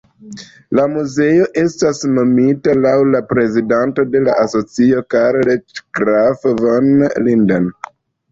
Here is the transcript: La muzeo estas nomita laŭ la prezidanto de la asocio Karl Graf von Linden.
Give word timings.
La 0.77 0.83
muzeo 0.93 1.43
estas 1.63 1.99
nomita 2.13 2.73
laŭ 2.85 2.93
la 3.09 3.21
prezidanto 3.33 4.05
de 4.15 4.23
la 4.29 4.37
asocio 4.45 5.03
Karl 5.17 5.51
Graf 5.99 6.49
von 6.65 6.89
Linden. 7.29 7.69